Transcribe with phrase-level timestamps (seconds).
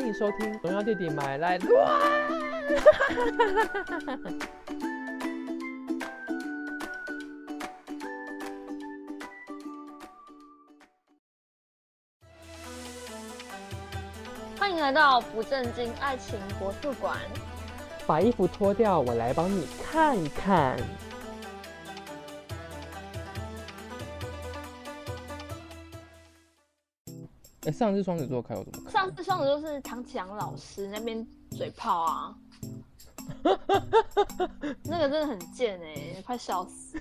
[0.00, 1.86] 欢迎收听《荣耀弟弟买来乱》。
[14.58, 17.18] 欢迎来到不正经爱情国术馆。
[18.06, 20.78] 把衣服脱掉，我来帮你看看。
[27.70, 28.92] 哎，上次双子座开我怎么看？
[28.92, 31.24] 上次双子座是唐启阳老师那边
[31.56, 32.34] 嘴炮啊，
[34.82, 36.98] 那个真的很贱哎，快笑死！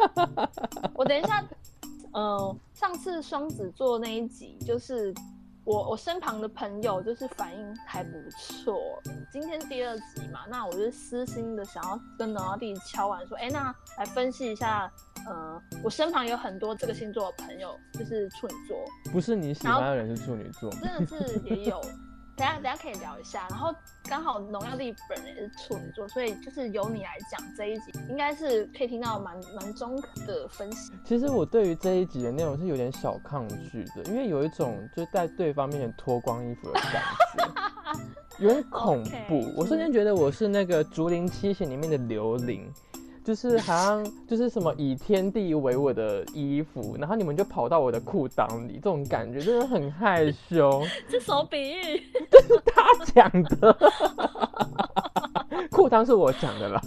[0.96, 1.44] 我等一下，
[2.12, 5.12] 呃，上次双子座那一集就是
[5.64, 8.80] 我我身旁的朋友就是反应还不错。
[9.30, 14.90] 今天第二集嘛，那我就私心的想要跟老弟敲完说，哎，那来分析一下。
[15.28, 18.76] 呃，我身旁有很多这个星座的朋友，就是处女座。
[19.12, 21.80] 不是你喜欢的人是处女座，真的是也有。
[22.38, 23.48] 等下等下可以聊一下。
[23.50, 30.92] 然后刚好农药弟本人也是处女座，所以就是由你来讲这一集，应该是可以听到蛮蛮中肯的分析。
[31.04, 37.02] 其实我对于这一集的内容是有点小抗拒的，因为有一种就是在对方面前脱光衣服的感
[37.36, 39.44] 觉，有点恐怖。
[39.58, 42.72] 我瞬间觉得我是那个竹林七贤里面的刘玲。
[43.28, 50.82] 就是好像就是什么以天地为我的衣服，然后你们就跑到我的裤裆里，这种感觉真的很害羞。
[51.10, 52.02] 这什么比喻？
[52.30, 53.76] 这是他讲的，
[55.70, 56.80] 裤裆是我讲的啦。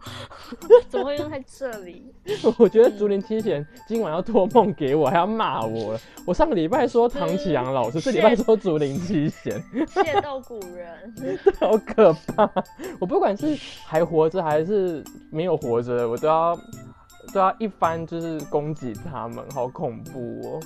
[0.88, 2.12] 怎么会用在这里？
[2.58, 6.00] 我觉得竹林七贤今晚要托梦给我，还要骂我了。
[6.26, 12.50] 我上个礼拜说唐启阳老师， 这礼拜说竹林七贤，械斗古人，好可怕！
[12.98, 16.56] 我不管是还活着还是没有活着，我都要
[17.32, 20.60] 都要一番就是攻击他们，好恐怖哦。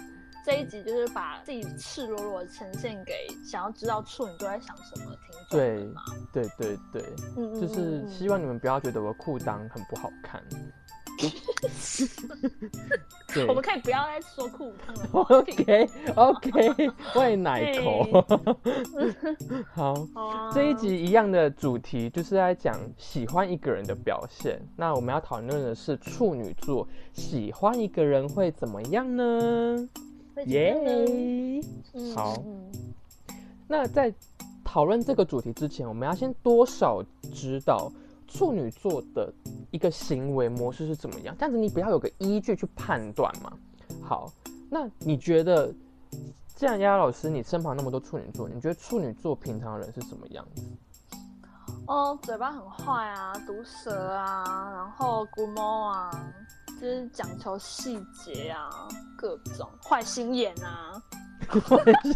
[0.44, 5.88] 这一集就是把自己赤裸裸呈现给想要知道处女座在想什么的听众对
[6.32, 7.02] 对对对，
[7.36, 10.42] 嗯就是希望你们不要觉得我裤裆很不好看。
[13.48, 15.08] 我们可以不要再说裤裆了。
[15.22, 18.04] OK OK，喂奶口。
[19.72, 19.94] 好，
[20.52, 24.60] 这一集一样的主题就是在讲喜欢一个人的表现。
[24.76, 29.88] 那我们要讨论的是处女座喜欢一个人会怎么样呢？
[30.46, 31.60] 耶，
[32.14, 32.42] 好。
[33.66, 34.12] 那在
[34.62, 37.02] 讨论这个主题之前，我们要先多少
[37.32, 37.90] 知道
[38.26, 39.32] 处女座的
[39.70, 41.34] 一个行为模式是怎么样？
[41.38, 43.52] 这样子你不要有个依据去判断嘛。
[44.02, 44.30] 好，
[44.68, 45.72] 那你觉得，
[46.54, 50.62] 既然丫丫老师你身旁那么多处女座，你觉得处女座平常人是什么样子？
[51.86, 56.33] 哦，嘴巴很坏啊，毒舌啊，然后古猫啊。
[56.84, 58.68] 就是讲求细节啊，
[59.16, 60.92] 各种坏心眼啊，
[61.48, 62.14] 坏心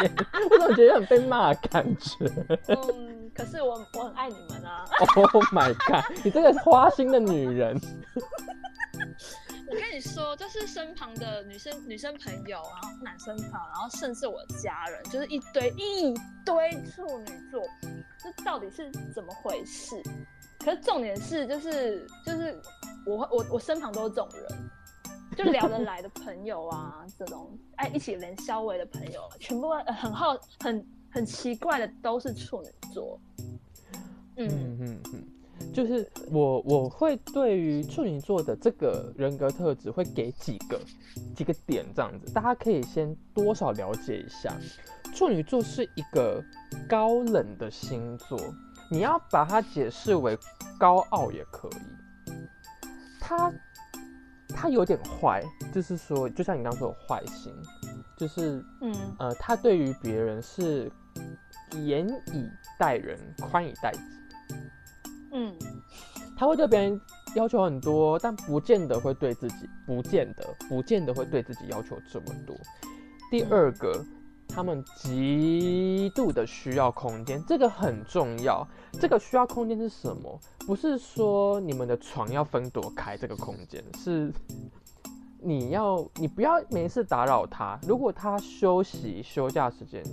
[0.00, 0.12] 眼，
[0.50, 2.24] 我怎么觉得很被骂感觉？
[2.66, 4.84] 嗯，可是我我很爱你们啊！
[5.32, 7.80] Oh my god，你这个花心的女人！
[9.70, 16.12] 我跟你说，就是身旁的女生、女生朋友，然后男生朋友，然后甚至我家人，就是一堆一
[16.44, 17.62] 堆处女座，
[18.18, 19.94] 这到底是怎么回事？
[20.64, 22.60] 可是重点是，就是就是
[23.06, 24.70] 我我我身旁都是这种人，
[25.36, 33.18] 就聊得来的朋友啊，这种哎一起连消维的朋友，全部很好很很奇怪的都是处女座。
[34.36, 40.80] 嗯嗯嗯，就是我我会对于处女座的这个人格特质会给几个
[41.36, 44.54] 几个点这样子，大家可以先多少了解一下，
[45.14, 46.42] 处女座是一个
[46.88, 48.38] 高冷的星座。
[48.90, 50.36] 你要把它解释为
[50.78, 51.80] 高傲也可以，
[53.30, 53.52] 他
[54.48, 55.40] 他有点坏，
[55.72, 57.54] 就是说，就像你刚刚说的坏心，
[58.16, 60.90] 就是嗯呃，他对于别人是
[61.84, 64.00] 严以待人，宽以待己，
[65.32, 65.54] 嗯，
[66.36, 67.00] 他会对别人
[67.36, 72.56] 要求很多，但不见得会对自己，不见得，不见得会对自己要求这么多。
[73.30, 74.04] 第二个。
[74.52, 78.66] 他们极度的需要空间，这个很重要。
[79.00, 80.40] 这个需要空间是什么？
[80.66, 84.32] 不是说你们的床要分躲开这个空间，是
[85.40, 87.78] 你要你不要没事打扰他。
[87.86, 90.04] 如果他休息休假时间，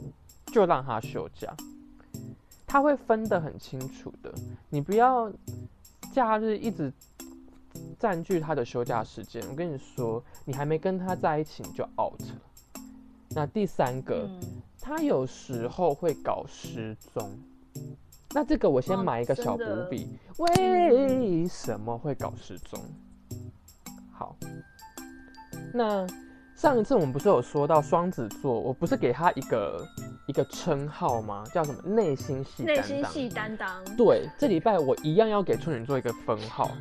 [0.54, 1.54] 就让他休假。
[2.66, 4.34] 他会分得很清楚的。
[4.70, 5.32] 你不要
[6.14, 6.92] 假日一直
[7.98, 9.42] 占据他的休假时间。
[9.50, 12.42] 我跟你说，你还没跟他在一起，你就 out 了。
[13.30, 14.28] 那第三个，
[14.82, 17.38] 他有时候会搞失踪。
[18.34, 22.80] 那这个我先埋一个小伏笔，为什么会搞失踪？
[24.12, 24.36] 好，
[25.74, 26.06] 那
[26.56, 29.88] 上一次我们不是有说到双子座，我不是给他一个
[30.28, 31.44] 一个称号吗？
[31.54, 33.12] 叫什么内心系内担当？
[33.12, 36.72] 心系担当，对，这礼拜我一样要给处女座一个封号，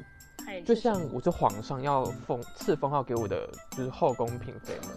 [0.65, 4.89] 就像我是皇上要封赐封号给我的就是后宫嫔妃们，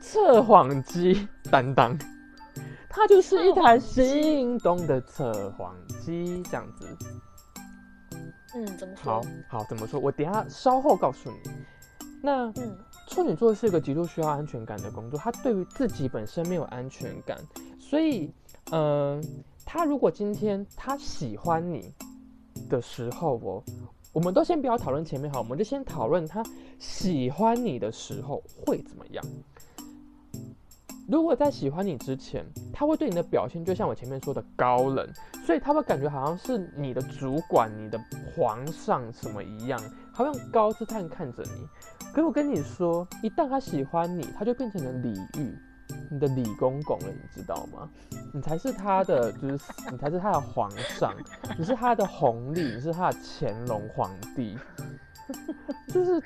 [0.00, 1.98] 测谎机担当。
[2.88, 6.96] 它就是一台心动的测谎机，这样子。
[8.54, 9.30] 嗯，怎么好说？
[9.48, 10.00] 好，怎么说？
[10.00, 11.36] 我等下稍后告诉你。
[12.20, 17.38] 那嗯，处女座是一个极度需要安全感的工作，他对于自己本身没有安全感，
[17.78, 18.34] 所以，
[18.72, 19.22] 嗯、
[19.64, 21.94] 他如果今天他喜欢你
[22.68, 23.62] 的时候哦，
[24.12, 26.42] 我们都先不要讨论前面好，我们就先讨论他
[26.78, 29.24] 喜欢你的时候会怎么样。
[31.08, 35.08] 如果在喜欢你之前，他会对你的表现就像我前面说的高冷，
[35.44, 38.00] 所以他会感觉好像是你的主管、你的
[38.34, 39.80] 皇上什么一样，
[40.14, 41.66] 他会用高姿态看着你。
[42.12, 45.56] 可是我跟你说，一旦他喜欢你，他就变成了李煜，
[46.10, 47.88] 你的李公公了，你知道吗？
[48.32, 49.60] 你才是他的，就是
[49.90, 51.14] 你才是他的皇上，
[51.58, 54.56] 你是他的红历，你是他的乾隆皇帝。
[55.86, 56.20] 就是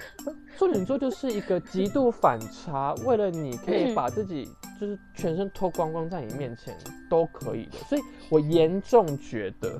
[0.56, 4.48] 处女座就是一个极度反差，为了你可以把自己
[4.80, 6.74] 就是全身脱光光在你面前
[7.10, 8.00] 都可以的，所以
[8.30, 9.78] 我严重觉得，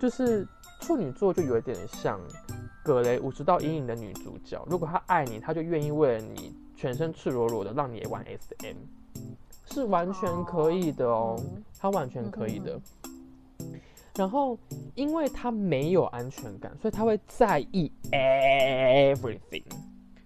[0.00, 0.46] 就是
[0.80, 2.18] 处女座就有一点像
[2.82, 8.76] 葛雷五十道阴影的女主角，如果她爱你，她就愿意为了你全身赤裸裸的让你也玩 SM，
[9.70, 11.40] 是完全可以的哦，
[11.78, 12.80] 他完全可以的。
[14.16, 14.58] 然后，
[14.94, 19.62] 因为他没有安全感，所以他会在意 everything，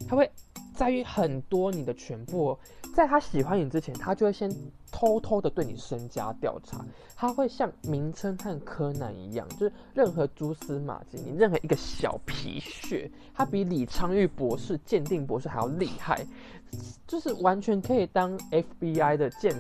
[0.09, 0.31] 他会
[0.75, 2.59] 在意很多你的全部哦。
[2.95, 4.49] 在他喜欢你之前，他就会先
[4.93, 6.85] 偷偷的对你身家调查，
[7.17, 16.25] 他会像名侦探柯南一样，就是任何蛛丝马迹，你任何一个小皮屑，他比李昌钰博士、鉴定博士还要厉害，
[17.07, 19.55] 就是完全可以当 FBI 的鉴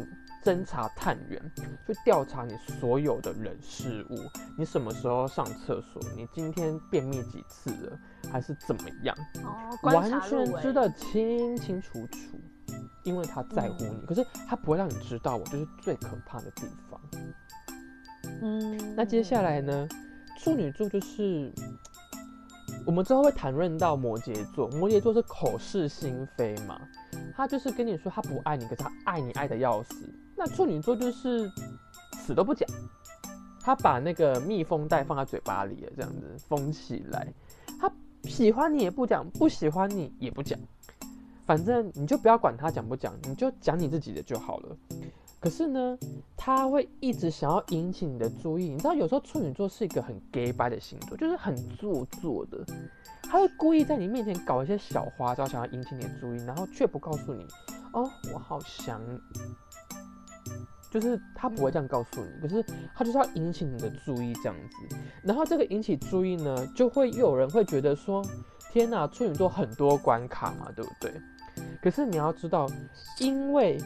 [0.45, 1.53] 侦查探员，
[1.87, 4.17] 去调查你所有的人事物，
[4.57, 7.99] 你什么时候上厕所，你今天便秘几次了，
[8.33, 9.15] 还是怎么样，
[9.45, 12.19] 哦，完全知道清清楚楚，
[13.05, 17.01] 因为他在乎你，可是他不会让你知道，我就是最可怕的地方。
[18.43, 19.87] 嗯，那接下来呢，
[20.39, 21.53] 处女座就是
[22.87, 26.81] 我们之后会谈论到摩羯座，摩羯座是口是心非嘛，
[27.37, 29.94] 他就是跟你说他不爱你，可是他爱你爱的要死。
[30.37, 31.50] 那处女座就是
[32.15, 32.69] 死都不讲，
[33.61, 37.27] 他把那个密封袋放在嘴巴里了，这样子封起来。
[37.79, 37.91] 他
[38.25, 40.59] 喜欢你也不讲，不喜欢你也不讲，
[41.44, 44.77] 反正你就不要管他讲不讲，你就讲你自己的就好了。
[45.41, 45.99] 可是呢，
[46.37, 48.69] 他会一直想要引起你的注意。
[48.69, 52.59] 你知道，有时候处女座是一个很 gay 白的星座，就是很做作的。
[53.31, 57.47] 他会故意在你面前搞一些小花招，想要引起你的注意，然后却不告诉你，
[57.93, 59.21] 哦，我好想你。
[60.91, 62.61] 就是他不会这样告诉你，可是
[62.93, 64.97] 他就是要引起你的注意这样子。
[65.23, 68.21] 然后这个引起注意呢，就会又有人会觉得说，
[68.73, 71.12] 天哪，处女座很多关卡嘛，对不对？
[71.81, 72.69] 可是你要知道，
[73.21, 73.81] 因为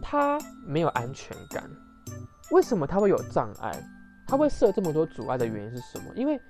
[0.00, 1.68] 他没有安全感。
[2.50, 3.78] 为什么他会有障碍？
[4.26, 6.10] 他会设这么多阻碍的原因是什么？
[6.16, 6.40] 因为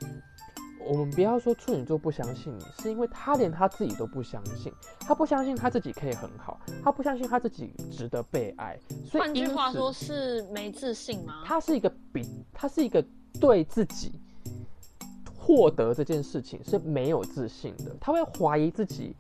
[0.87, 8.79] 我们不要说处女座不相信你，是因为他连他自己都不相信，他不相信他自己可以很好，他不相信他自己值得被爱。
[9.05, 11.43] 所以换句话说，是没自信吗？
[11.45, 13.05] 他是一个比，他是一个
[13.41, 14.13] 对自己
[15.37, 19.17] 获得这件事情是没有自信的，他会怀疑自己，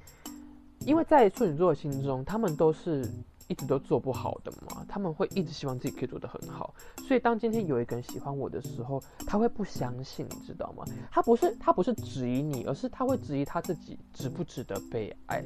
[0.84, 3.08] 因为在处女座的心中，他们都是
[3.48, 6.74] 一直都做不好的嘛，他们会一直希望自己可以做得很好，
[7.06, 10.84] 所以当今天有一个人喜欢我的时候，他会不相信，你知道吗？
[11.10, 15.44] 他不是他不是质疑你，而是他会质疑他自己值不值得被爱，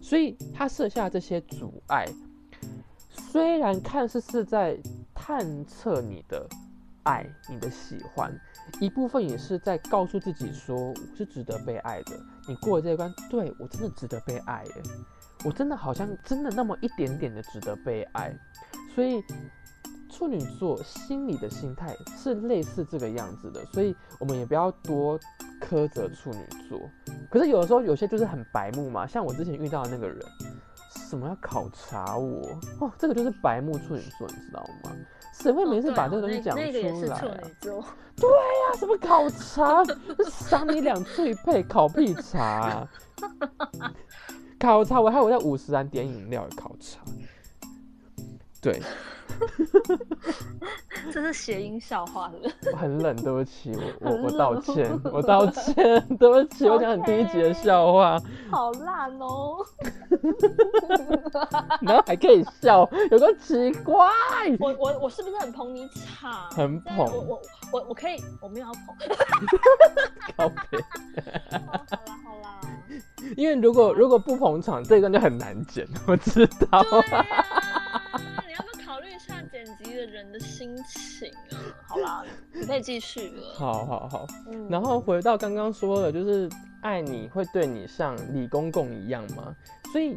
[0.00, 2.06] 所以他设下这些阻碍，
[3.10, 4.78] 虽然看似是在
[5.14, 6.46] 探测你的
[7.02, 8.32] 爱、你的喜欢，
[8.80, 12.20] 一部分也是在告诉自己说我是值得被爱的。
[12.46, 14.82] 你过了这一关，对我真的值得被爱耶，
[15.44, 18.34] 我真的好像真的那么一点点的值得被爱。
[18.94, 19.22] 所以
[20.10, 25.18] 处女座心里的心态是类似这个样子的，所以我们也不要多
[25.60, 26.78] 苛责处女座。
[27.30, 30.18] 可是有的时候有些就是很白目嘛，像我之前遇到的那个人，
[31.08, 32.46] 什么要考察我
[32.80, 34.92] 哦，这个就是白目处女座，你知道吗？
[35.32, 37.34] 谁会没事把这个东西讲出哦那个也是来、处啊？
[37.42, 39.82] 女座， 啊，什么考察？
[40.30, 42.88] 赏你两最配，烤屁茶啊、
[44.60, 47.00] 考察，我还有在五十兰点饮料的考察。
[48.60, 48.80] 对，
[51.12, 52.50] 这是谐音笑话的。
[52.72, 55.74] 我很冷，对不起，我我我道歉，我道歉，
[56.16, 58.20] 对不起，我讲很低级的笑话，
[58.50, 59.56] 好烂哦！
[61.82, 64.06] 然后还可以笑，有个奇怪。
[64.60, 66.50] 我我我是不是很捧你场？
[66.50, 68.82] 很捧我我我我可以，我没有要捧。
[70.36, 70.84] 靠北哦
[71.90, 72.60] 好啦好啦，
[73.36, 76.84] 因为如果如果不捧场，这个就很难剪，我知道。
[80.06, 81.58] 人的心情啊？
[81.86, 83.42] 好啦，你可以继续了。
[83.54, 86.48] 好好好，嗯然后回到刚刚说的，就是
[86.82, 89.54] 爱你会对你像李公公一样吗？
[89.92, 90.16] 所以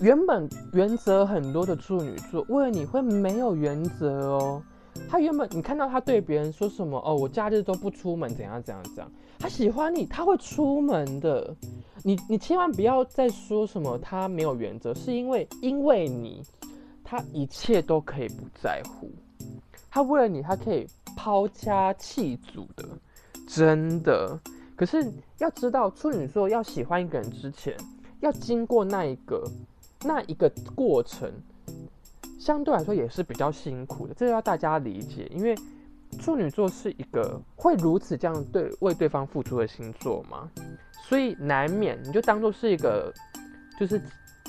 [0.00, 4.62] 原本原则很多的处女座，为了你会没有原则哦。
[5.08, 9.10] 他原本你看到他对别人说什么哦，我假日都不出门，怎样怎样怎样。
[9.38, 11.54] 他喜欢你，他会出门的。
[12.04, 16.42] 你你千万不要再说什么他没有原则，是因为因为你，
[17.12, 19.12] 他一切都可以不在乎。
[19.90, 22.88] 他为了你，他可以抛家弃族的，
[23.46, 24.40] 真的。
[24.74, 27.76] 可是要知道，处女座要喜欢一个人之前，
[28.20, 29.46] 要经过那一个
[30.00, 31.30] 那一个过程，
[32.40, 35.30] 相对来说也是比较辛苦的，这要大家理解。
[35.34, 35.54] 因为
[36.18, 40.48] 处女座是一个会如此这样对为对方付出的星座嘛，
[41.06, 43.12] 所以难免你就当做是一个
[43.78, 44.00] 就是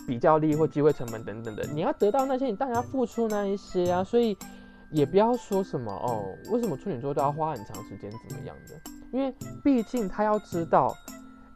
[0.07, 4.37] 比较利益或机会成本等等的，你要得到那些，你当然要付出那一些啊，所以
[4.91, 8.91] 也不要说什么哦，为什么处女座都要花很长时间怎么样的？
[9.11, 9.33] 因为
[9.63, 10.95] 毕竟他要知道，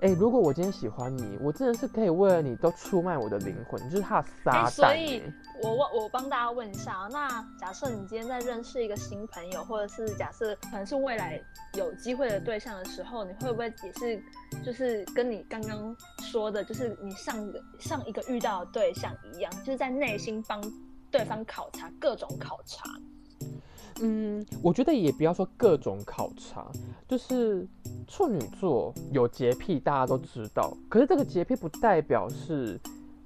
[0.02, 5.34] 哎、如果我今天喜欢你，我真的是可以为了你都出卖我的灵魂，就是他的撒哎所、以欸。
[5.64, 11.42] 我问，我帮大家问一下啊，那假设你今天在认识一个新朋友，或者是假设可能是未来
[11.74, 14.22] 有机会的对象的时候，你会不会也是
[14.64, 20.62] 就是跟你刚刚说的，就是你上个上一个遇到的对象一样，就是在内心帮
[21.10, 22.84] 对方考察各种考察？
[24.02, 26.68] 嗯，我觉得也不要说各种考察，
[27.08, 27.68] 就是
[28.08, 30.72] 处女座有洁癖，大家都知道。
[30.88, 32.80] 可是这个洁癖不代表是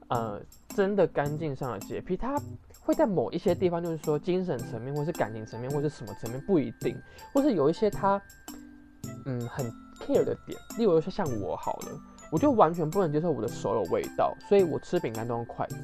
[0.08, 2.42] 呃真的干净上的洁癖，它
[2.80, 6.96] 会在某一些地方，就是说精神层面，或是感情层面，或是什么层面不一定，
[7.34, 8.22] 或是有一些他
[9.26, 9.66] 嗯很
[10.00, 12.00] care 的点，例如说像我好了，
[12.32, 15.76] 我就完全不能接受我的手有味道，所以我吃饼干都用筷子。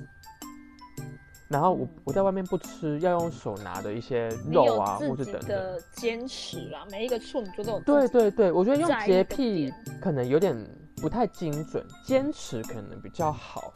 [1.50, 5.48] 然后我嗯我在外面不吃，要用手拿的一些肉啊，或者等等。
[5.48, 10.56] 的坚持啊，每一个处女座都有对对对，我觉得用洁癖可能有点
[10.98, 13.72] 不太精准，坚持可能比较好。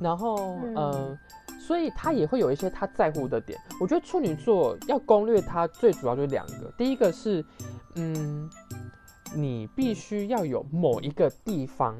[0.00, 1.18] 然后，嗯呃，
[1.60, 3.58] 所以他也会有一些他在乎的点。
[3.80, 7.44] 我觉得处女座要攻略他，最主要就是两个，第一个是，
[7.94, 8.50] 嗯，
[9.34, 11.96] 你必须要有某一个地方，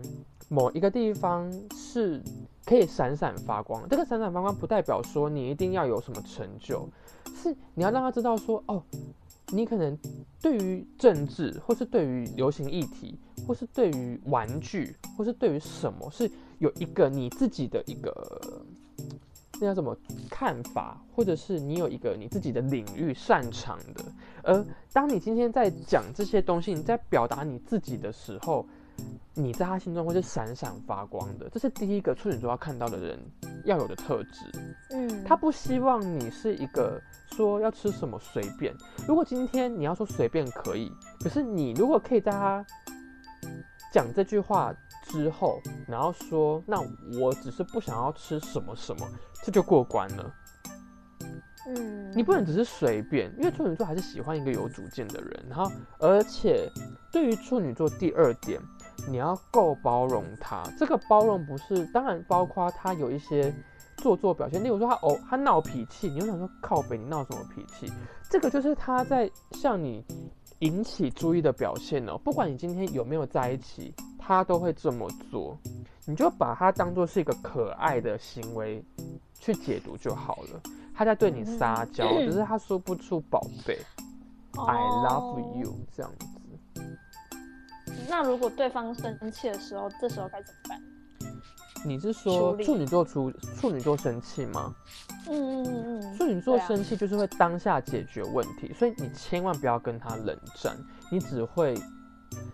[0.48, 2.22] 某一个地方是
[2.64, 3.86] 可以闪闪发光。
[3.88, 6.88] 这个闪闪发光不代表说你一定要有什么成就，
[7.34, 8.82] 是你要让他知道说，哦，
[9.48, 9.96] 你可能
[10.40, 18.40] 对于政治，或是对于流行议题，或是对于玩具，或是对于什么，是有一个你自己的一个
[19.60, 19.96] 那叫什么
[20.30, 24.04] 看法，或者是你有一个你自己的领域擅长的。
[24.42, 28.66] 而当你今天在讲这些东西，你在表达你自己的时候，
[29.34, 31.48] 你在他心中会是闪闪发光的。
[31.50, 33.18] 这是第一个处女座要看到的人
[33.64, 34.76] 要有的特质。
[34.90, 37.00] 嗯，他不希望你是一个
[37.32, 38.74] 说要吃什么随便。
[39.06, 40.90] 如果今天你要说随便可以，
[41.20, 42.64] 可是你如果可以在他
[43.92, 44.74] 讲这句话
[45.06, 46.80] 之后，然后说那
[47.20, 49.06] 我只是不想要吃什么什么，
[49.44, 50.34] 这就过关了。
[51.66, 55.44] 嗯，你不能只是随便，因为处女座还是喜欢一个有主见的人。
[55.50, 56.66] 然后，而且
[57.12, 58.58] 对于处女座第二点，
[59.06, 60.62] 你要够包容他。
[60.78, 63.54] 这个包容不是，当然包括他有一些
[63.96, 67.92] 做作表现，例如说他哦，他闹脾气，你就想说靠北，你闹什么脾气？
[68.30, 70.04] 这个就是他在向你
[70.60, 72.18] 引起注意的表现哦。
[72.18, 75.56] 不管你今天有没有在一起，他都会这么做。
[76.04, 78.82] 你就把他当做是一个可爱的行为
[79.38, 80.60] 去解读就好了。
[80.94, 83.78] 他在对你撒娇，嗯只是他说不出宝贝、
[84.56, 86.26] 哦 i love you 这样子。
[88.08, 90.82] 那如果对方生气的时候，这时候该怎么办？
[91.84, 94.74] 你是说处女座处处女座生气吗？
[95.28, 100.76] 嗯嗯嗯嗯，处女座生气就是会当下解决问题，所以你千万不要跟他冷战，
[101.12, 101.74] 你只会，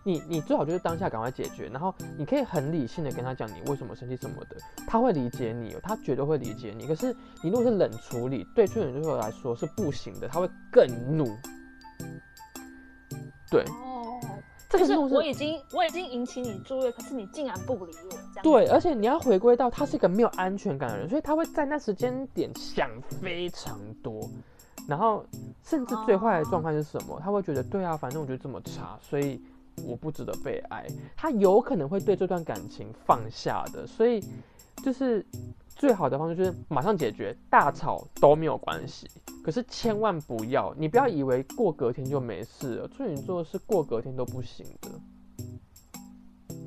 [0.04, 4.56] 你你最好就是当下赶快解决，然后你可以很理性的跟他讲你为什么生气什么的，
[4.86, 6.86] 他会理解你哦，他绝对会理解你。
[6.86, 11.34] 可是你如果是冷处理，对处女座来说是不行的，他会更怒。
[13.50, 13.93] 对，哦，
[14.78, 15.14] 这个就是。
[15.14, 22.90] 我已经我已经引起你注意，可是你竟然不理我，对，而且你要回归到他是一个没有安全感的人，所以他会在那时间点想
[23.20, 24.28] 非常多，
[24.88, 25.24] 然后
[25.62, 27.20] 甚至最坏的状况是什么？
[27.22, 29.40] 他会觉得，对啊，反正我觉得这么差，所以
[29.86, 30.86] 我不值得被爱。
[31.16, 34.22] 他有可能会对这段感情放下的，所以
[34.82, 35.24] 就是
[35.76, 39.08] 最好的方式就是马上解决，大吵都没有关系。
[39.44, 44.88] 可是千万不要，你不要以为过隔天就没事了，处女座是过隔天都不行的。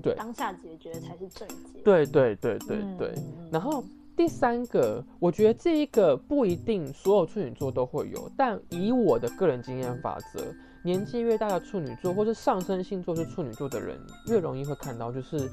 [0.04, 1.82] 对当下解决才是正解。
[1.84, 3.16] 对对对对对。
[3.52, 3.84] 然后
[4.16, 10.46] 第三个，我觉得这一个不一定所有处女座都会有，但以我的个人经验法则，
[10.84, 15.50] 年纪越大的处女座，或是上升星座是处女座的人，越容易会看到，就是，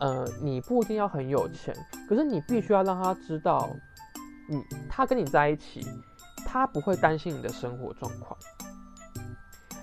[0.00, 1.74] 呃，你不一定要很有钱，
[2.08, 3.70] 可是你必须要让他知道，
[4.48, 5.86] 你他跟你在一起，
[6.44, 8.38] 他不会担心你的生活状况。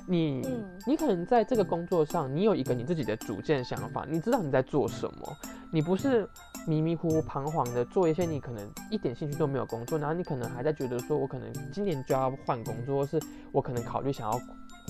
[0.08, 5.38] 你嗯你可能在这个工作上，你有一个你自己的主见想法，你知道你在做什么，
[5.72, 6.28] 你不是
[6.68, 13.20] 迷迷糊糊彷徨的做一些你可能一点兴趣都没有工作，然后你可能还在觉得说，我可能今年就要换工作，或是
[13.52, 14.40] 我可能考虑想要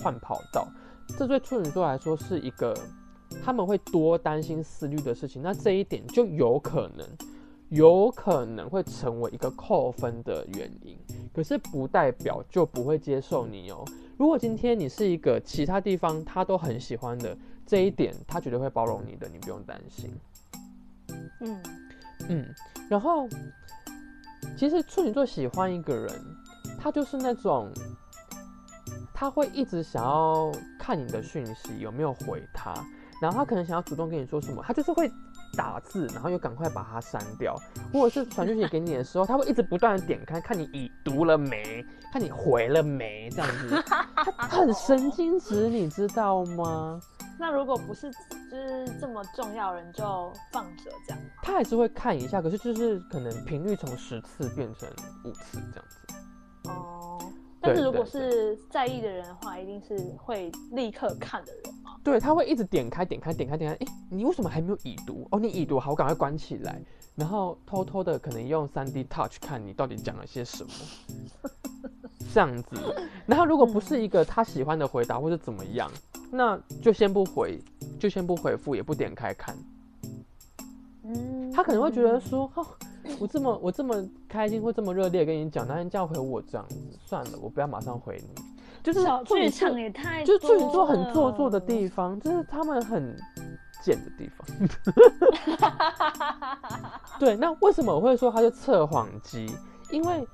[0.01, 0.67] 换跑道，
[1.20, 2.74] 这对处女座来说是一个
[3.44, 7.08] 他们会多担心思虑的事情，那这一点就有可能。
[7.70, 11.00] 有可能会成为一个扣分的原因，
[11.34, 13.86] 可是不代表就不会接受你哦。
[14.18, 17.34] 如果今天你是一个其他地方他都很喜欢的
[17.66, 20.14] 这一点，他绝对会包容你的，你不用担心。
[21.40, 21.64] 嗯
[22.28, 22.46] 嗯，
[22.90, 23.26] 然后
[24.58, 26.14] 其实处女座喜欢一个人，
[26.78, 27.72] 他就是那种
[29.14, 32.74] 他会一直想要看你的讯息有没有回他，
[33.22, 35.10] 然后他可能想要主动跟你说什么，他就是会
[35.56, 37.56] 打字，然后又赶快把它删掉，
[37.94, 43.84] 或者是传讯息给你的时候，他会一直不断的点开，看你已读了没，看你回了没，这样子，
[44.38, 47.00] 他很神经质，你知道吗？
[47.38, 51.20] 那如果不是就是这么重要人，就放着这样。
[51.42, 54.90] 他还是会看一下，可是就是可能频率从十次变成
[55.25, 56.16] 五次这样子。
[57.62, 61.96] 哦，但是如果是在意的人的话，一定是会立刻看的人嘛。
[62.03, 63.86] 对，他会一直点开、点开、点开、点开。
[63.86, 65.27] 哎，你为什么还没有已读？
[65.32, 66.82] 哦，你已读，好，我赶快关起来。
[67.15, 70.72] 然后偷偷的可能用三 D Touch 看你到底讲了些什么，
[72.34, 72.75] 这样子。
[73.27, 75.92] 然后如果不是一个他喜欢的回答或者怎么样，
[76.31, 77.59] 那就先不回，
[78.00, 79.55] 就先不回复，也不点开看。
[81.03, 82.66] 嗯，他可能会觉得说， 哦，
[83.20, 83.96] 我这么我这么
[84.29, 88.44] 开心，会这么热烈跟你讲，那你这样回我这样子，算了，我不要马上回你。
[88.83, 93.16] 就是小剧场也太就是处女座很做作的地方，就是他们很
[93.83, 94.48] 贱的地方。
[97.20, 99.46] 对，那为什么我会说他是测谎机？
[99.92, 100.27] 因为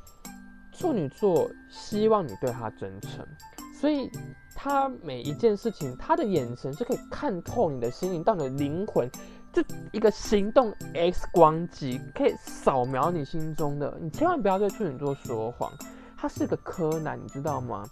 [0.71, 3.25] 处女座希望你对他真诚，
[3.73, 4.09] 所以
[4.55, 9.09] 他每一件事情，他的眼神是可以看透你的心灵，到你的灵魂，
[9.57, 13.97] 就一个行动 X 光机，可以扫描你心中的。
[13.99, 15.71] 你千万不要对处女座说谎，
[16.15, 17.83] 他是个柯南，你知道吗？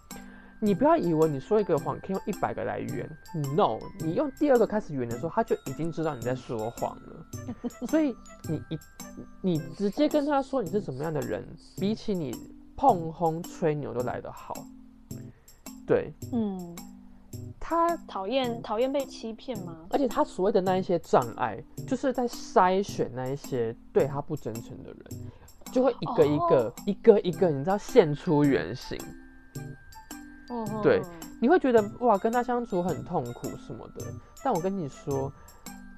[0.60, 3.10] 你不要以为你说一个谎可以用一百个来圆
[3.56, 7.26] ，no，你用第二个开始圆的时候，他就已经知道你在说谎了。
[7.88, 8.16] 所以
[8.48, 8.80] 你一
[9.42, 11.44] 你直接跟他说你是什么样的人，
[11.78, 12.32] 比起你
[12.78, 14.54] 碰轰吹牛都来得好。
[15.88, 16.76] 对嗯，
[17.68, 19.76] 他，讨厌讨厌被欺骗吗？
[19.90, 25.04] 而且他所谓的那一些障碍，就是在筛选那一些对他不真诚的人，
[25.72, 28.96] 就会一个一个、哦一个一个，你知道现出原形。
[30.52, 34.06] 嗯，对嗯你会觉得哇，跟他相处很痛苦什么的。
[34.44, 35.34] 但我跟你说，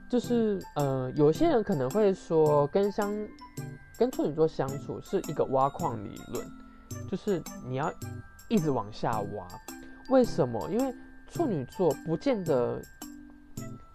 [0.09, 3.13] 就是呃，有些人可能会说，跟相
[3.97, 6.47] 跟处女座相处是一个挖矿理论，
[7.11, 7.91] 就是你要
[8.47, 9.45] 一直往下挖。
[10.09, 10.69] 为什么？
[10.71, 10.95] 因为
[11.27, 12.81] 处女座不见得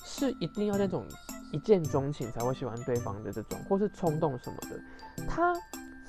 [0.05, 1.07] 是一定要那种
[1.53, 4.81] 一见钟情才会喜欢对方的这种，或是冲动什么的，
[5.29, 5.53] 他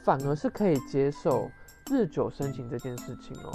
[0.03, 1.49] 反而是可以接受
[1.89, 3.51] 日久生情这件事情哦。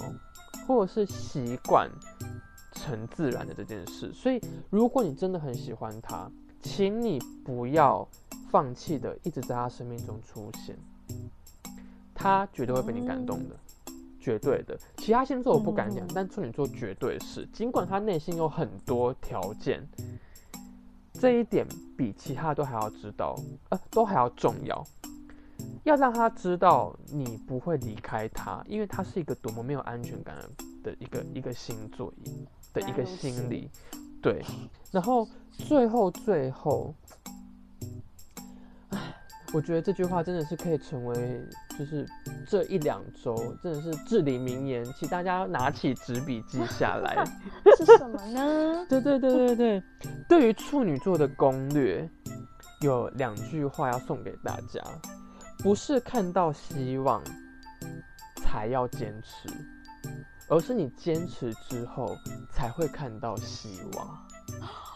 [0.67, 1.91] 或者是习惯
[2.73, 4.13] 成自然的这件事。
[4.13, 8.07] 所以，如果你真的很喜欢他，请你不要
[8.51, 10.77] 放弃的一直在他生命中出现，
[12.15, 13.57] 他绝对会被你感动的，
[14.21, 14.79] 绝对的。
[14.97, 19.87] 其他星座我不敢讲，嗯但处女座绝对是，尽管他内心有很多条件。
[21.21, 23.35] 这一点比其他都还要知道，
[23.71, 24.87] 呃，都还要重要。
[25.83, 30.37] 要让他知道你不会离开他，因为他是一个多么没有安全感
[30.85, 32.13] 的一个一个星座
[32.73, 33.69] 的一个心理，
[34.23, 34.45] 对。
[34.93, 37.33] 然后最后最后，唉，
[39.55, 41.43] 我觉得这句话真的是可以成为，
[41.79, 42.07] 就是
[42.47, 47.25] 这一两周真的是至理名言，请大家拿起纸笔记下来。
[47.79, 48.87] 是什么呢？
[48.91, 49.83] 对对对对对，
[50.29, 52.09] 对于处女座的攻略，
[52.83, 54.83] 有两句话要送给大家：
[55.59, 57.23] 不是看到希望
[58.37, 59.49] 才要坚持，
[60.49, 62.15] 而是你坚持之后
[62.53, 64.27] 才会看到希望。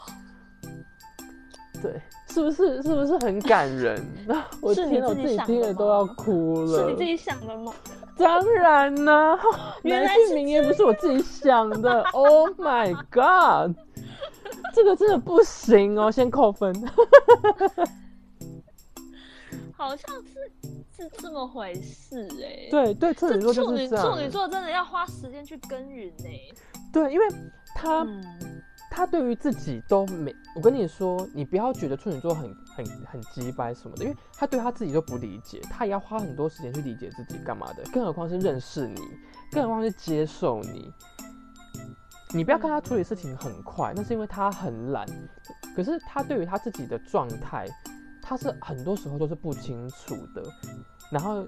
[1.83, 4.01] 对，是不是是不是很感人？
[4.62, 6.85] 我天啊，我自己听了都要哭了。
[6.85, 7.73] 是你自己想的吗？
[8.16, 9.37] 当然呢，
[9.83, 12.03] 男原来是性名言不是我自己想的。
[12.12, 13.77] Oh my god，
[14.75, 16.73] 这个真的不行哦，先扣分。
[19.77, 24.12] 好像是是这么回事哎、对对，处女座处女就是这样。
[24.14, 26.29] 处女座真的要花时间去耕耘呢、
[26.92, 27.27] 对，因为
[27.75, 28.62] 他、嗯，
[28.94, 39.00] 他对于自己都没，我跟你说，你不要觉得处女座很很很鸡掰什么的，因为他对他自己都不理解，他也要花很多时间去理解自己干嘛的，更何况是认识你，
[39.50, 40.92] 更何况是接受你。
[42.35, 45.07] 你不要看他处理事情很快，那是因为他很懒，
[45.74, 47.66] 可是他对于他自己的状态，
[48.22, 50.42] 他是很多时候都是不清楚的，
[51.11, 51.46] 然后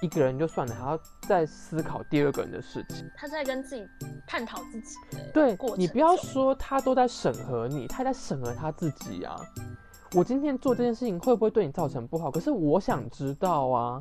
[0.00, 3.08] 一个人就算了，还要再思考第二个人的事情。
[3.16, 3.86] 他在跟自己
[4.26, 9.36] 探讨自己的对过程你不要说他都在审核你，他在审核他自己啊。
[10.12, 12.30] 我今天做这件事情会不会对你造成不好？
[12.30, 13.98] 可是我想知道啊，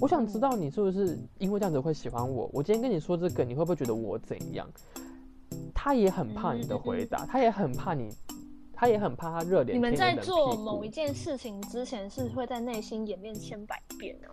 [0.00, 2.50] 我想知道你是不是因为这样子会喜欢我。
[2.52, 4.66] 我今天跟你说这个，你会不会觉得我怎样？
[5.74, 8.12] 他也很怕你的回答，他也很怕你，
[8.78, 9.76] 他也很怕他热脸。
[9.76, 14.30] 你们在做某一件事情之前，是会在内心演练千百遍啊。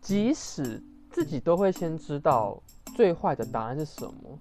[0.00, 2.60] 即使自己都会先知道
[2.96, 4.36] 最坏的答案是什么，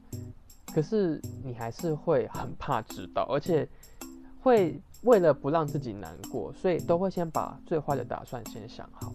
[0.73, 3.69] 可是你还是会很怕知道，而且
[4.41, 9.13] 会为了不让自己难过，所以都会先把最坏的打算先想好。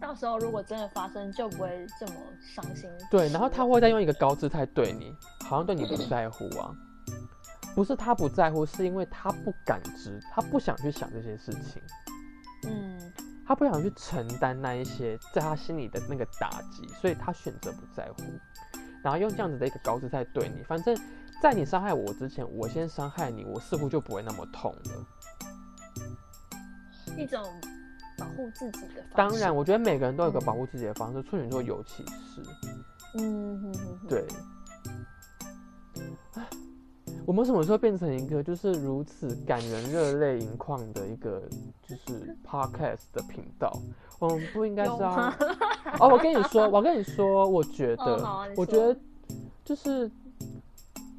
[0.00, 2.88] 到时候如果真的发生，就不会这么伤心。
[3.10, 6.72] 对，然后他会再用一个高姿态对你，好像对你不在乎啊。
[7.76, 11.82] 不是他不在乎，是因为他不感知，他不想去想这些事情。
[12.66, 13.12] 嗯，
[13.46, 18.22] 他不想去承担那一些在他心里的那个打击，所以他选择不在乎，
[19.02, 20.62] 然后用这样子的一个高姿态对你。
[20.62, 20.98] 反正，
[21.42, 25.06] 在你伤害我之前，我先伤害你，我似乎就不会那么痛了。
[27.18, 27.42] 一种
[28.16, 29.38] 保护自己的方式。
[29.38, 32.42] 当然，我觉得每个人都有个保护自己的方式，处女座尤其是
[33.18, 33.70] 嗯
[34.08, 34.26] 对。
[37.26, 41.42] 唉我们什么时候变成一个就是如此感人、热泪盈眶的一个
[41.82, 43.76] 就是 podcast 的频道？
[44.20, 45.36] 我们不应该是啊？
[45.98, 48.96] 哦，我跟你说，我跟你说，我觉得，我觉得
[49.64, 50.08] 就是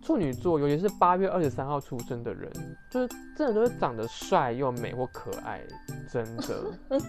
[0.02, 2.50] 处女座，尤其是八月二十三号出生的人，
[2.90, 5.62] 就是真的都是长得帅又美或可爱，
[6.10, 6.74] 真的。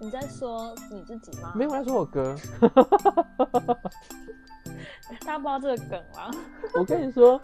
[0.00, 1.52] 你在说你自己吗？
[1.54, 2.36] 没有，我在说我哥。
[5.20, 6.30] 大家不知道这个梗吗？
[6.74, 7.40] 我跟你说，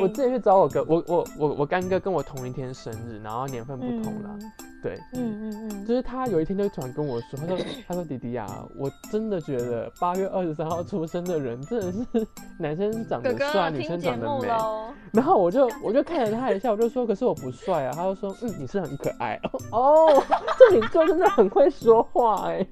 [0.00, 4.36] 我之前去找我哥，我我我我干哥跟我同一天生日，然后年份不同啦。
[4.80, 12.26] 对，嗯嗯嗯就是他有一天就突然跟我说，他说他说弟弟啊，我真的觉得八月二十三号出生的人真的是
[12.58, 14.46] 男生长得帅，哥女生长得美。
[14.46, 14.88] 喽。
[15.12, 17.92] 然后我就我就看了他一下，我就说，可是我不帅啊。
[17.92, 19.40] 他就说，嗯，你是很可爱
[19.72, 20.22] 哦。
[20.58, 22.64] 这你就真的很会说话哎、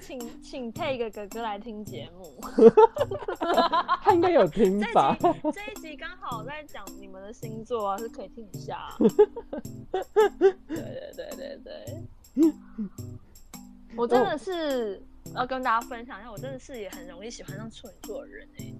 [0.00, 2.40] 请请配一个哥哥来听节目。
[4.02, 5.16] 他应该有听吧？
[5.52, 8.88] 这一集刚好在讲你们的星座啊，是可以听一下。
[9.90, 10.02] 对
[10.66, 12.04] 对对对对，
[13.96, 15.02] 我真的是
[15.34, 18.72] 要跟大家分享一下，我真的是也很容易喜欢上处女座的人哎、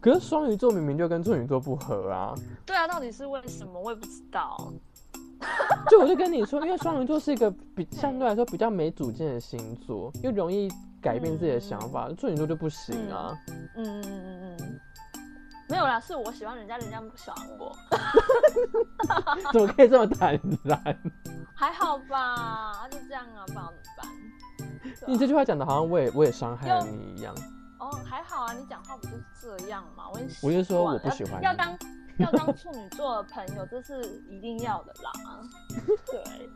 [0.00, 2.34] 可是双鱼座明明就跟处女座不合啊。
[2.66, 4.72] 对啊，到底是为什么我也不知道。
[5.90, 10.70] 就我就跟你说，因为双鱼座是一个比相对来说比较没主见的星座，又容易
[11.02, 13.36] 改变自己的想法，处女座就不行啊。
[13.48, 14.80] 嗯嗯嗯嗯嗯，
[15.68, 17.76] 没有啦，是我喜欢人家，人家不喜欢我，
[19.52, 20.80] 怎么可以这么坦然？
[21.54, 22.86] 还好吧？
[22.90, 24.08] 就这样啊，不然怎么办？
[25.08, 27.34] 你这句话讲的好像我也我也伤害了你一样。
[27.80, 30.08] 哦，还好啊，你讲话不就是这样嘛？
[30.10, 31.76] 我我就说我不喜欢要要当
[32.18, 35.12] 要当处女座的朋友，这是一定要的啦。
[36.06, 36.48] 对，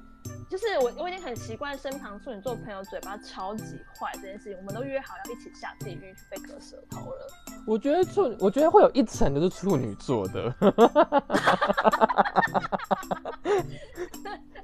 [0.48, 7.26] 就是我我已经很习惯身旁处女座朋友嘴巴超级坏这件事情，我们都约好要一起下地狱去被割舌头了。
[7.66, 10.54] 我觉得处，我觉得会有一层的是处女座的，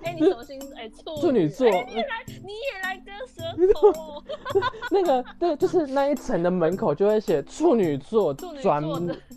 [0.04, 0.76] 哎、你什么星座？
[0.76, 4.24] 哎、处处女座哎你也来，你也来割舌头哦。
[4.90, 8.82] 那个对，就是那一层的门口就会写处女座专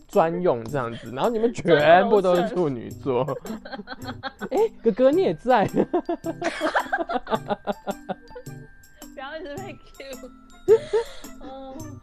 [0.08, 3.26] 专用这样子，然后你们全部都是处女座。
[4.52, 5.66] 哎，哥哥你也在。
[9.14, 10.30] 不要一直被 Q。
[11.42, 11.95] 哦，笑死了。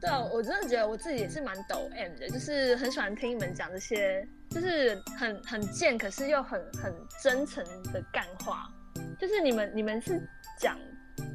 [0.00, 8.66] 对啊，我真的觉得我自己也是蛮抖 M 的，就是很喜欢听你们讲这些，就是很很贱，可是又很很真诚的干话。
[9.18, 10.18] 就是你们你们是
[10.58, 10.78] 讲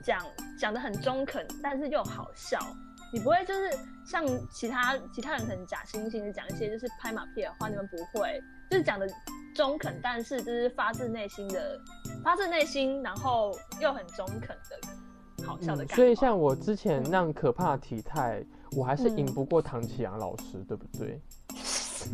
[0.04, 0.25] 讲
[0.58, 2.60] 讲的很中肯，但是又好笑。
[3.13, 3.69] 你不会就是
[4.04, 9.08] 像其他其他人可能假惺惺的讲一些就是拍马屁的话，你们不会，就是讲的
[9.56, 11.80] 中肯，但是就是发自内心的，
[12.23, 15.86] 发自内心，然后又很中肯的好笑的。
[15.89, 18.43] 所以像我之前那样可怕的体态。
[18.75, 21.21] 我还是赢不过唐启阳老师，对不对？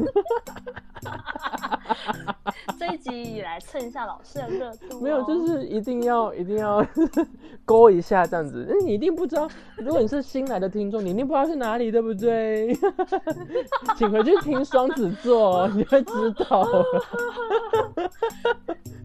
[2.80, 6.86] 这一集以来蹭一下老师的热度， 没有，就是一定要一定要
[7.66, 8.66] 勾一下这样子。
[8.70, 12.74] 那你一定不知道，如果你是新来的听众，你一定不知道是哪里，对不对？
[13.98, 16.66] 请回去听双子座，你会知道。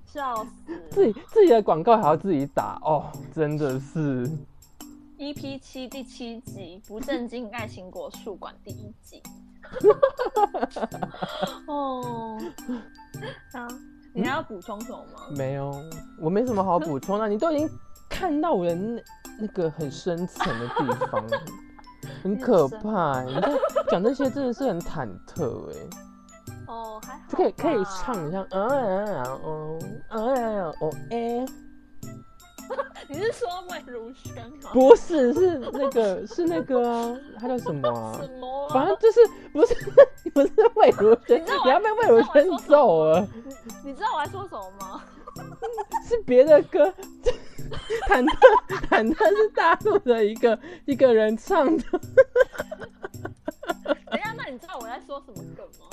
[0.05, 0.73] 笑死！
[0.91, 3.05] 自己自己的广告还要自己打哦，
[3.35, 4.31] 真的是。
[5.27, 9.21] EP 七第七集不正经爱情果树馆第一集。
[11.67, 12.39] 哦，
[13.53, 13.67] 啊，
[14.15, 15.23] 你还要补充什么吗？
[15.37, 15.75] 没有，
[16.21, 17.27] 我没什么好补充的。
[17.27, 17.69] 你都已经
[18.09, 19.03] 看到我的那
[19.41, 21.25] 那个很深层的地方，
[22.23, 23.21] 很可怕。
[23.25, 23.53] 你在
[23.91, 25.75] 讲这些真的是很忐忑哎。
[26.69, 27.25] 哦，还好。
[27.33, 31.45] 可以可以唱一下，嗯嗯嗯嗯哦哎。
[33.09, 34.71] 你是说魏如萱吗？
[34.73, 38.19] 不是，是那个， 是那个啊，他叫什么啊？
[38.21, 38.69] 什么？
[38.71, 39.21] 反正就是
[39.53, 39.75] 不是
[40.35, 43.27] 不是魏如萱，你要被魏如萱揍了。
[43.85, 45.03] 你知道我在说什么吗？
[46.09, 46.93] 是别的歌，
[48.09, 48.31] 忐忑
[48.89, 51.85] 忐忑是大陆的一个一个人唱的。
[53.85, 55.89] 等一下，那你知道我在说什么梗吗？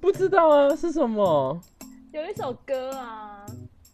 [0.00, 1.60] 不知道啊，是什么？
[2.12, 3.44] 有一首歌啊。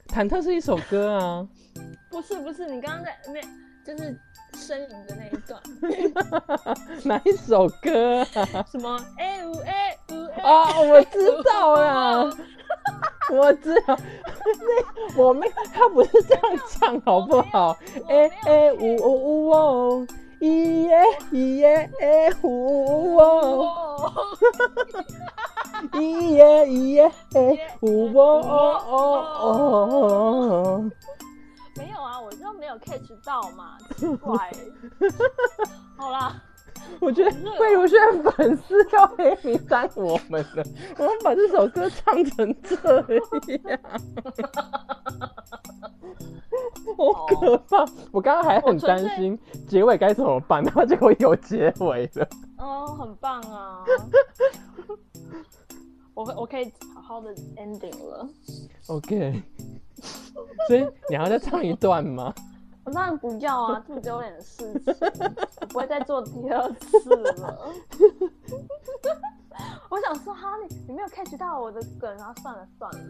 [0.08, 1.46] 忐忑是一首歌啊，
[2.10, 3.40] 不是不是，你刚刚在那，
[3.84, 4.18] 就是
[4.54, 5.62] 呻吟的那一段，
[7.04, 8.64] 哪一首歌啊？
[8.70, 8.96] 什么？
[8.96, 10.40] 五 A 五 A？
[10.42, 12.36] 啊，我知道了，
[13.30, 13.96] 我知道，
[15.16, 17.76] 那我没，他不是这样唱好不好？
[18.08, 20.06] 哎哎，呜呜呜哦，
[20.40, 20.98] 咿耶
[21.32, 24.12] 咿耶 A 五哦。
[25.94, 27.12] 一耶耶，
[27.82, 28.40] 呜哦
[28.86, 28.92] 哦
[29.40, 30.90] 哦！
[31.76, 34.52] 没有啊，我就没有 catch 到嘛，奇怪。
[35.96, 36.40] 好啦，
[37.00, 40.64] 我觉得魏如萱粉丝要黑名单我们了，
[40.98, 42.76] 我们把这首歌唱成这
[43.70, 43.78] 样，
[46.96, 47.84] 好可怕！
[48.10, 52.28] 我刚刚还很担心结尾该怎么办，然后结果有结尾了。
[52.58, 53.84] 哦，很棒啊！
[56.14, 58.28] 我我可以好好的 ending 了
[58.88, 59.40] ，OK。
[60.66, 62.34] 所以你还要再唱一段吗？
[62.88, 64.82] 我当然不要啊，这么丢脸的事情，
[65.60, 67.68] 我不会再做第二次了。
[69.90, 73.00] 我想说哈，你你没有 catch 到我的梗，然后算了算了。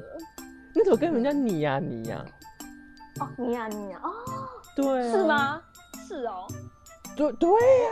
[0.75, 2.25] 你怎么跟人家你呀你呀？
[3.21, 4.12] 哦，你呀你呀，哦，
[4.75, 5.62] 对，是吗？
[6.09, 6.45] 是哦，
[7.17, 7.91] 对对呀。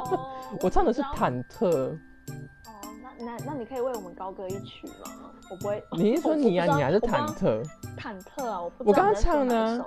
[0.62, 1.94] 我唱的是忐忑。
[3.18, 5.30] 那那你可以为我们高歌一曲吗？
[5.50, 5.84] 我不会。
[5.92, 6.64] 你是说你呀？
[6.64, 7.62] 你还是忐忑？
[7.98, 8.62] 忐忑啊！
[8.62, 9.84] 我我刚刚唱呢。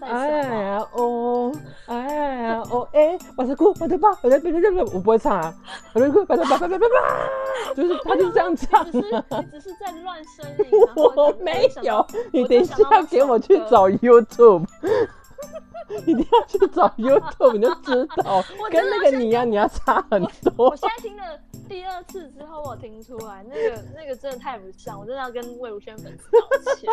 [0.00, 1.52] 哎呀哦，
[1.86, 5.54] 哎呀哦哎，我在哭，我在爸，我在别别别别，我不会唱啊！
[5.94, 8.84] 我在哭，我在爸，别别别别，就是他就这样唱。
[8.90, 10.66] 只是你只是在乱声音。
[10.96, 14.66] 我没有，你等一下给我去找 YouTube。
[16.04, 20.22] 一定要去找 YouTube，你就知道，跟那个你呀，你要差很
[20.54, 20.68] 多。
[20.68, 21.22] 我现在听了
[21.66, 26.38] 第二次之后，我听出来，那个那个真的太不像，我真的要跟魏如萱粉丝道
[26.76, 26.90] 歉。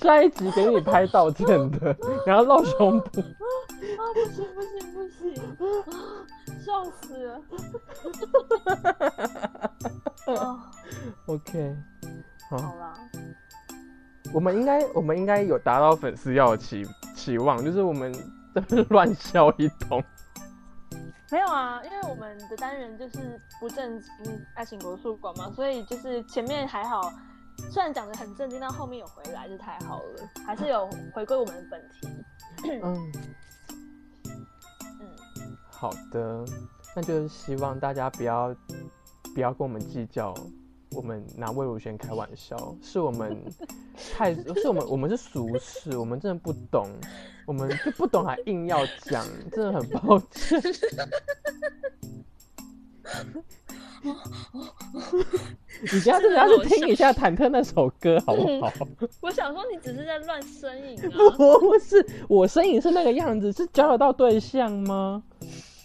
[0.00, 3.20] 下一集给你拍道歉的，然后露胸部。
[3.20, 5.34] 啊，不行不行不行，
[6.64, 7.40] 笑死了。
[10.40, 10.72] 啊
[11.26, 11.76] ，OK，
[12.50, 12.94] 好了。
[14.34, 16.84] 我们应该，我们应该有达到粉丝要的期
[17.14, 18.12] 期望，就是我们
[18.90, 20.02] 乱笑一通。
[21.30, 24.08] 没有啊，因为我们的单元就是不正经
[24.54, 27.12] 爱情国术馆嘛，所以就是前面还好，
[27.70, 32.08] 虽然讲的很震惊，但后面有回来就太好了，还是有回归我们的本题。
[32.64, 33.12] 嗯
[35.00, 36.44] 嗯，好的，
[36.94, 38.54] 那就是希望大家不要
[39.34, 40.34] 不要跟我们计较
[40.92, 43.36] 我们拿魏如萱开玩笑，是我们
[44.16, 46.88] 太是我们我们是俗世，我们真的不懂，
[47.46, 50.60] 我们就不懂还硬要讲，真的很抱歉。
[55.82, 58.72] 你现在真的要去听一下忐忑那首歌好不好？
[59.22, 61.10] 我想说你只是在乱呻吟啊。
[61.36, 65.22] 不是，我呻吟是那个样子，是交得到对象吗？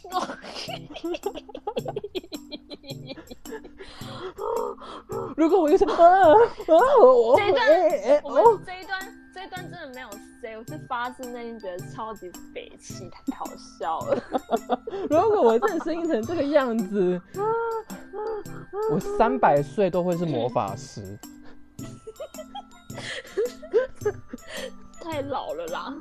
[5.35, 6.33] 如果我一说啊啊，
[7.01, 8.99] 我这一段，我们这一段
[9.33, 10.07] 这一段真的没有
[10.57, 13.45] 我是发自内心觉得超级匪气，太好
[13.79, 14.23] 笑了。
[15.09, 17.21] 如果我真的声音成这个样子，
[18.91, 21.17] 我三百岁都会是魔法师。
[25.03, 25.93] 太老了啦！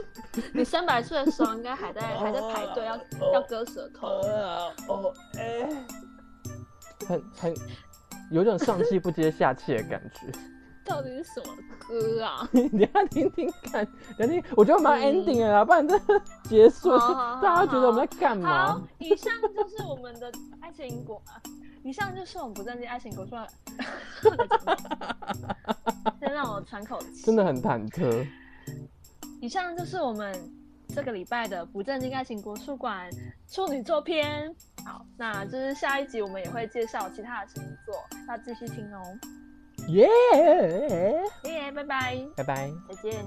[0.52, 2.98] 你三百岁的时候应该还在还在排队要
[3.32, 4.08] 要割舌头。
[4.88, 5.68] 哦，哎，
[7.06, 7.54] 很很
[8.30, 10.32] 有种上气不接下气的感觉。
[10.86, 12.48] 到底是什么歌啊？
[12.52, 14.42] 你要听听看，等听。
[14.56, 15.98] 我觉得蛮 ending 的啦，不然这
[16.48, 16.90] 结束，
[17.42, 18.72] 大家觉得我们在干嘛？
[18.72, 21.20] 好，以上就是我们的爱情果。
[21.82, 23.46] 以上就是我们不正经爱情果说。
[26.20, 27.22] 先 让我喘口气。
[27.24, 28.26] 真的很忐忑。
[29.40, 30.34] 以上就是我们
[30.88, 33.08] 这个礼拜的不正经爱情国术馆
[33.48, 34.52] 处女座篇。
[34.84, 37.94] 好，那就是下一集我们也会介绍其他的星座，
[38.28, 39.00] 要继续听哦。
[39.88, 40.08] 耶
[41.44, 43.24] 耶，拜拜，拜拜，再见。